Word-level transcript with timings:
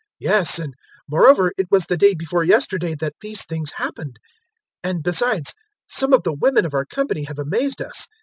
Yes, 0.17 0.57
and 0.57 0.73
moreover 1.07 1.53
it 1.59 1.67
was 1.69 1.85
the 1.85 1.95
day 1.95 2.15
before 2.15 2.43
yesterday 2.43 2.95
that 2.95 3.13
these 3.21 3.45
things 3.45 3.73
happened. 3.73 4.17
024:022 4.83 4.89
And, 4.89 5.03
besides, 5.03 5.53
some 5.87 6.11
of 6.11 6.23
the 6.23 6.33
women 6.33 6.65
of 6.65 6.73
our 6.73 6.85
company 6.85 7.25
have 7.25 7.37
amazed 7.37 7.83
us. 7.83 8.07